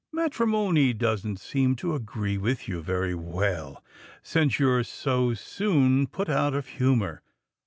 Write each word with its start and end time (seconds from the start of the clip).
"Matrimony 0.11 0.93
doesn't 0.93 1.39
seem 1.39 1.75
to 1.75 1.93
agree 1.93 2.35
with 2.35 2.67
you 2.67 2.81
very 2.81 3.13
well, 3.13 3.83
since 4.23 4.57
you're 4.57 4.83
so 4.83 5.35
soon 5.35 6.07
put 6.07 6.27
out 6.27 6.55
of 6.55 6.65
humour. 6.67 7.21